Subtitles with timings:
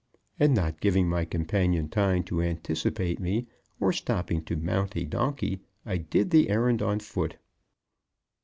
[0.39, 3.45] And not giving my companion time to anticipate me,
[3.79, 7.37] or stopping to mount a donkey, I did the errand on foot.